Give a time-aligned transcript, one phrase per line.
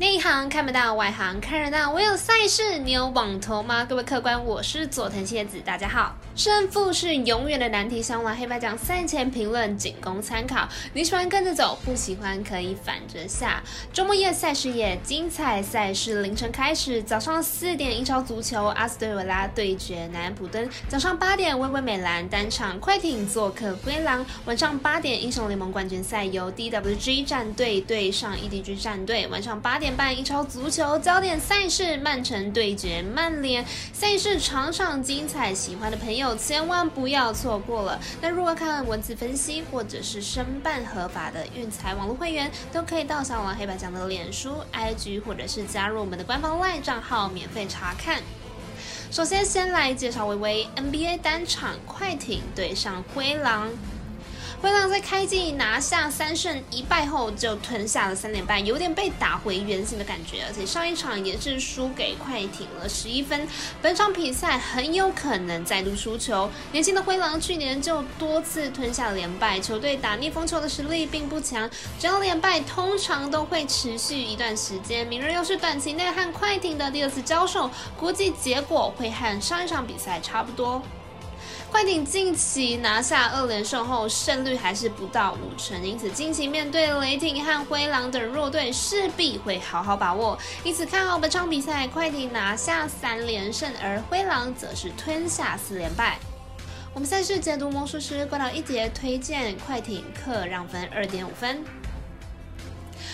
[0.00, 1.90] 内行看不到，外行看热闹。
[1.90, 3.84] 我有赛事，你有网投吗？
[3.84, 6.16] 各位客官，我是佐藤蝎子，大家好。
[6.34, 10.66] 胜负是永远的难题，上完黑白奖赛前评论仅供参考。
[10.94, 13.62] 你喜欢跟着走，不喜欢可以反着下。
[13.92, 17.02] 周末夜赛事也，精彩赛事凌晨开始。
[17.02, 29.89] 早上四点，英超足球，阿斯顿维拉对决南安普敦；早上八点，微微美兰单场快艇做客灰狼；晚上八点，英雄联盟冠军赛由 DWG 战队对上 EDG 战队；晚上八点。
[29.96, 38.00] 半英超足球焦点赛事，曼城对决曼联，赛事场场精彩，喜欢的朋友千万不要错过了。
[38.20, 48.20] 那如果看文字分析或者是申办合法的运财网络会员，都可以到小王黑白讲的脸书、IG 或者是加入我们的官方 LINE 账号免费查看。
[49.10, 53.68] 首先，先来介绍微微 NBA 单场，快艇对上灰狼。
[54.62, 60.44] 灰狼在开季拿下三胜一败后，就吞下了三连败，有点被打回原形的感觉。
[60.46, 63.48] 而且上一场也是输给快艇了十一分，
[63.80, 66.50] 本场比赛很有可能再度输球。
[66.72, 75.06] 年轻的灰狼去年就多次吞下连败，球队打逆风球的实力并不强，只要连败通常都会持续一段时间。
[75.06, 80.82] 明日又是短期内和快艇的第二次交手，估计结果会和上一场比赛差不多。
[81.70, 90.38] 快艇近期拿下二连胜后，胜率还是不到五成，因此近期面对雷霆和灰狼等弱队，势必会好好把握。
[90.64, 96.18] 因此看好本场比赛，快艇拿下三连胜，而灰狼则是吞下四连败。
[96.92, 101.64] 我们赛事解读魔术师关到一节，推荐快艇客让分二点五分。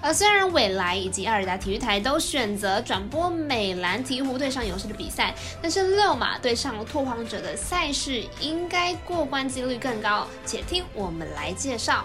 [0.00, 10.26] 而虽然未来以及阿尔达体育台都选择转播美兰鹈鹕对上勇士的比赛，但是六马对上拓荒者的赛事应该过关几率更高。
[10.44, 12.04] 且听我们来介绍。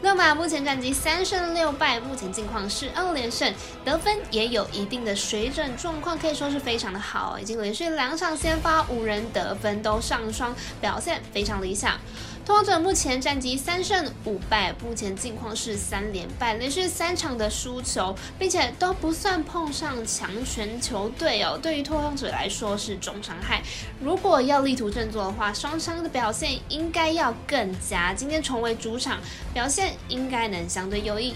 [0.00, 3.52] 六马目前战绩三胜六败，目前近况是二连胜，
[3.84, 11.98] 得分也有一定的水准，状况可以说是非常的好，已经连续两场先发五人得分都上双，表现非常理想。
[12.48, 21.58] 拓荒者目前战绩三胜五败，目前近况是三连败，连续三场的输球，并且都不算碰上强权球队哦。
[21.62, 23.62] 对于拓荒者来说是重伤害，
[24.00, 28.14] 如果要力图振作的话，双伤的表现应该要更佳。
[28.14, 29.20] 今天重回主场，
[29.52, 31.34] 表现应该能相对优异。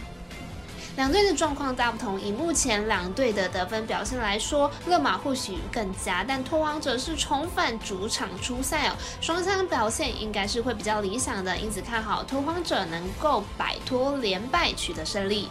[0.94, 15.48] 两队的状况大不同，以目前两队的得分表现来说，勒马或许更佳，但拓荒者是重返主场出赛哦，双枪表现应该是会比较理想的，因此看好拓荒者能够摆脱连败取得胜利。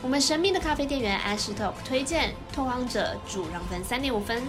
[0.00, 4.44] 我们神秘的咖啡店员 Ash Talk 推荐拓荒者主让分三点五分。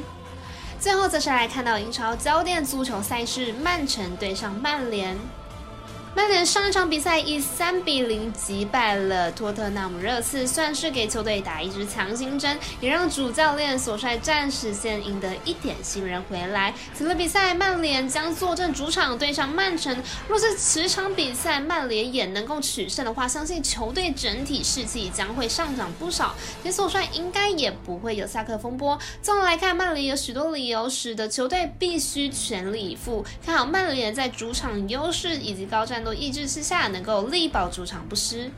[0.79, 5.17] 最后则是来看到英超焦点足球赛事，曼城对上曼联。
[6.15, 16.73] 曼联上一场比赛以三比零击败了托特纳姆热刺，算是给球队打一支强心针，也让主教练索帅暂时先赢得一点信任回来。
[16.95, 19.95] 此次比赛，曼联将坐镇主场对上曼城。
[20.27, 26.33] 若是此场比赛曼联也能够取胜的话，相信球队整体士气将会上涨不少。
[26.63, 28.97] 且索帅应该也不会有下课风波。
[29.21, 33.23] 综合来看，曼联有许多理由使得球队必须全力以赴。
[33.45, 35.98] 看好曼联在主场优势以及高战。
[36.03, 38.51] 都意志之下，能够力保主场不失。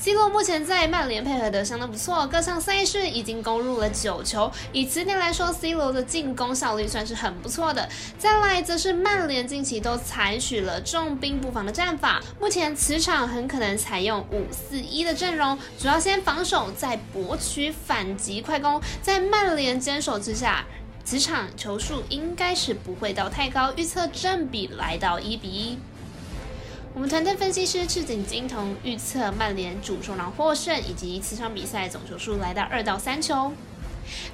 [0.00, 4.48] C 罗目前在曼联配合的相当不错，各项赛事已经攻入了九球。
[4.72, 7.88] 以此点来说，C 罗的进攻效率算是很不错的。
[8.16, 18.80] 再来则是曼联近期都采取了重兵布防的战法，目前此场很可能采用五四一的阵容，主要先防守，再博取反击快攻。
[19.02, 20.64] 在曼联坚守之下，
[21.04, 25.76] 此场球数应该是不会到太高，预测正比来到一比一。
[26.98, 33.52] 我们团队分析师赤井金童预测曼联主胜让获胜，以及此场比赛总球数来到二到三球。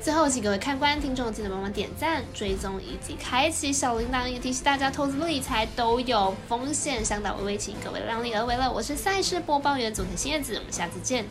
[0.01, 8.73] 最后，请各位看官、听众记得帮忙点赞、追踪以及开启小铃铛，也提醒大家投资理财都有风险，向导微微请各位量力而为了。
[8.73, 11.27] 我是赛事播报员总裁新叶子，我们下次见。